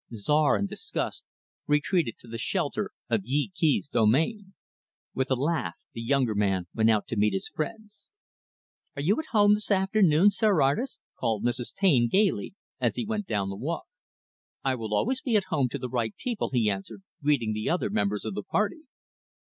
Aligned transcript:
Czar, 0.15 0.57
in 0.57 0.65
disgust, 0.65 1.23
retreated 1.67 2.17
to 2.17 2.27
the 2.27 2.39
shelter 2.39 2.89
of 3.07 3.23
Yee 3.23 3.51
Kee's 3.53 3.87
domain. 3.87 4.55
With 5.13 5.29
a 5.29 5.35
laugh, 5.35 5.75
the 5.93 6.01
younger 6.01 6.33
man 6.33 6.65
went 6.73 6.89
out 6.89 7.05
to 7.09 7.15
meet 7.15 7.33
his 7.33 7.47
friends. 7.47 8.09
"Are 8.95 9.03
you 9.03 9.19
at 9.19 9.27
home 9.31 9.53
this 9.53 9.69
afternoon, 9.69 10.31
Sir 10.31 10.59
Artist?" 10.59 11.01
called 11.19 11.43
Mrs. 11.43 11.71
Taine, 11.75 12.09
gaily, 12.11 12.55
as 12.79 12.95
he 12.95 13.05
went 13.05 13.27
down 13.27 13.49
the 13.49 13.55
walk. 13.55 13.85
"I 14.63 14.73
will 14.73 14.95
always 14.95 15.21
be 15.21 15.35
at 15.35 15.43
home 15.51 15.69
to 15.69 15.77
the 15.77 15.87
right 15.87 16.15
people," 16.17 16.49
he 16.51 16.67
answered, 16.67 17.03
greeting 17.21 17.53
the 17.53 17.69
other 17.69 17.91
members 17.91 18.25
of 18.25 18.33
the 18.33 18.41
party. 18.41 18.81